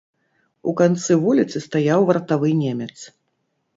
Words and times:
У 0.69 0.73
канцы 0.79 1.17
вуліцы 1.27 1.57
стаяў 1.67 1.99
вартавы 2.11 2.49
немец. 2.67 2.93